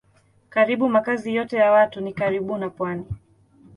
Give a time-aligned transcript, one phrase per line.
[0.49, 3.05] Karibu makazi yote ya watu ni karibu na pwani.